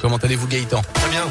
[0.00, 0.82] Comment allez-vous Gaëtan?
[0.94, 1.22] Très bien.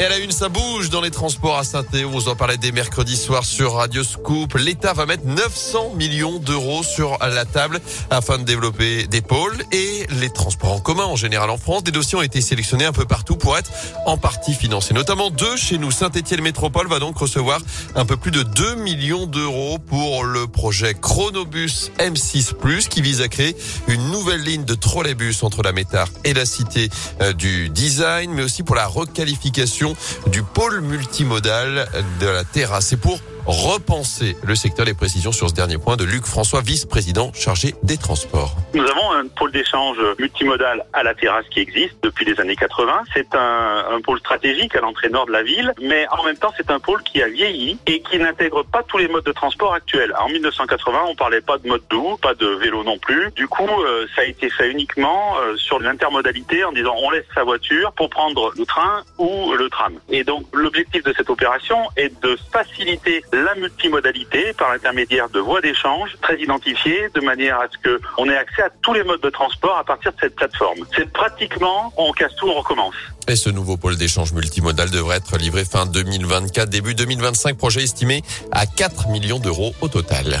[0.00, 2.56] Et à la une, ça bouge dans les transports à saint On vous en parlait
[2.56, 4.54] dès mercredi soir sur Radio Scoop.
[4.54, 10.06] L'État va mettre 900 millions d'euros sur la table afin de développer des pôles et
[10.20, 11.82] les transports en commun en général en France.
[11.82, 13.72] Des dossiers ont été sélectionnés un peu partout pour être
[14.06, 14.94] en partie financés.
[14.94, 15.90] Notamment deux chez nous.
[15.90, 17.60] Saint-Étienne Métropole va donc recevoir
[17.96, 23.26] un peu plus de 2 millions d'euros pour le projet Chronobus M6+, qui vise à
[23.26, 23.56] créer
[23.88, 26.88] une nouvelle ligne de trolleybus entre la Métard et la Cité
[27.20, 29.87] euh, du Design, mais aussi pour la requalification
[30.26, 31.88] du pôle multimodal
[32.20, 32.86] de la terrasse.
[32.86, 34.84] C'est pour repenser le secteur.
[34.84, 38.54] Les précisions sur ce dernier point de Luc François, vice-président chargé des transports.
[38.74, 43.02] Nous avons un pôle d'échange multimodal à la terrasse qui existe depuis les années 80.
[43.14, 46.70] C'est un, pôle stratégique à l'entrée nord de la ville, mais en même temps c'est
[46.70, 50.14] un pôle qui a vieilli et qui n'intègre pas tous les modes de transport actuels.
[50.20, 53.30] En 1980, on parlait pas de mode doux, pas de vélo non plus.
[53.34, 57.26] Du coup, euh, ça a été fait uniquement euh, sur l'intermodalité en disant on laisse
[57.34, 59.94] sa voiture pour prendre le train ou le tram.
[60.10, 65.60] Et donc l'objectif de cette opération est de faciliter la multimodalité par l'intermédiaire de voies
[65.60, 69.20] d'échange très identifiées de manière à ce que on ait accès à tous les modes
[69.20, 70.78] de transport à partir de cette plateforme.
[70.96, 72.94] C'est pratiquement on casse tout, on recommence.
[73.28, 78.22] Et ce nouveau pôle d'échange multimodal devrait être livré fin 2024, début 2025, projet estimé
[78.52, 80.40] à 4 millions d'euros au total.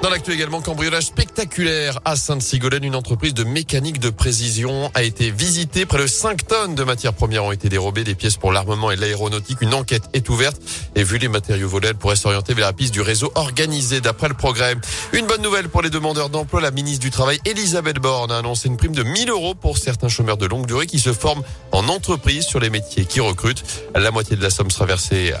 [0.00, 2.84] Dans l'actu également, cambriolage spectaculaire à Sainte-Sigolène.
[2.84, 5.86] Une entreprise de mécanique de précision a été visitée.
[5.86, 8.96] Près de 5 tonnes de matières premières ont été dérobées, des pièces pour l'armement et
[8.96, 9.60] l'aéronautique.
[9.60, 10.62] Une enquête est ouverte
[10.94, 14.28] et vu les matériaux volés, elle pourrait s'orienter vers la piste du réseau organisé d'après
[14.28, 14.76] le progrès.
[15.12, 16.60] Une bonne nouvelle pour les demandeurs d'emploi.
[16.60, 20.08] La ministre du Travail, Elisabeth Borne, a annoncé une prime de 1000 euros pour certains
[20.08, 23.64] chômeurs de longue durée qui se forment en entreprise sur les métiers qui recrutent.
[23.96, 25.34] La moitié de la somme sera versée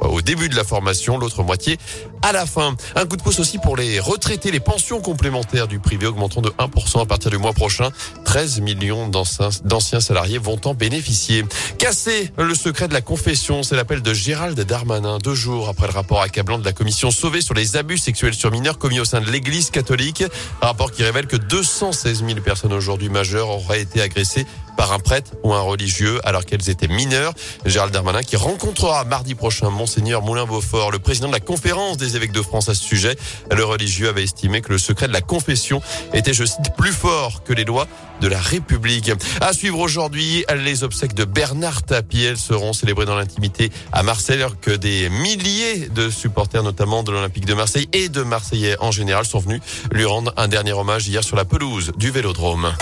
[0.00, 1.76] au début de la formation, l'autre moitié
[2.22, 2.74] à la fin.
[2.96, 4.50] Un coup de pouce aussi pour les retraités.
[4.50, 7.90] Les pensions complémentaires du privé augmentant de 1% à partir du mois prochain.
[8.24, 11.44] 13 millions d'anciens salariés vont en bénéficier.
[11.78, 15.92] Casser le secret de la confession, c'est l'appel de Gérald Darmanin, deux jours après le
[15.92, 19.20] rapport accablant de la commission sauvée sur les abus sexuels sur mineurs commis au sein
[19.20, 20.24] de l'église catholique.
[20.62, 24.46] Un rapport qui révèle que 216 000 personnes aujourd'hui majeures auraient été agressées
[24.78, 27.34] par un prêtre ou un religieux alors qu'elles étaient mineures.
[27.66, 32.32] Gérald Darmanin qui rencontrera mardi prochain Monseigneur Moulin-Beaufort, le président de la conférence des évêques
[32.32, 33.16] de France à ce sujet.
[33.54, 35.82] Le religieux avait estimé que le secret de la confession
[36.14, 37.88] était, je cite, plus fort que les lois
[38.20, 39.10] de la République.
[39.40, 42.24] À suivre aujourd'hui, les obsèques de Bernard Tapie.
[42.24, 47.10] Elles seront célébrées dans l'intimité à Marseille alors que des milliers de supporters, notamment de
[47.10, 49.60] l'Olympique de Marseille et de Marseillais en général, sont venus
[49.90, 52.72] lui rendre un dernier hommage hier sur la pelouse du Vélodrome.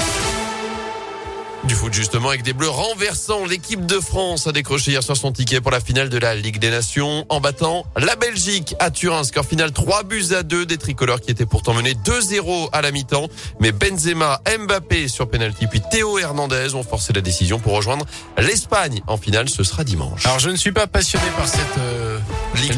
[1.68, 3.44] Du foot justement avec des bleus renversants.
[3.44, 6.58] L'équipe de France a décroché hier soir son ticket pour la finale de la Ligue
[6.58, 9.24] des Nations en battant la Belgique à Turin.
[9.24, 12.92] Score final 3 buts à 2 des tricolores qui étaient pourtant menés 2-0 à la
[12.92, 13.28] mi-temps.
[13.58, 18.06] Mais Benzema, Mbappé sur penalty puis Théo Hernandez ont forcé la décision pour rejoindre
[18.38, 19.48] l'Espagne en finale.
[19.48, 20.24] Ce sera dimanche.
[20.24, 21.78] Alors je ne suis pas passionné par cette...
[21.78, 22.18] Euh